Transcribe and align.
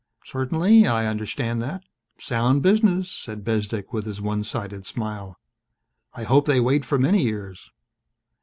"Certainly 0.25 0.87
I 0.87 1.05
understand 1.05 1.61
that 1.61 1.83
sound 2.17 2.63
business," 2.63 3.07
said 3.11 3.43
Bezdek 3.43 3.93
with 3.93 4.07
his 4.07 4.19
one 4.19 4.43
sided 4.43 4.83
smile. 4.83 5.39
"I 6.15 6.23
hope 6.23 6.47
they 6.47 6.59
wait 6.59 6.83
for 6.85 6.97
many 6.97 7.21
years." 7.21 7.69